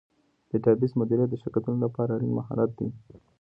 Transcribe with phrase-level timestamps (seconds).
[0.49, 2.89] ډیټابیس مدیریت د شرکتونو لپاره اړین مهارت دی.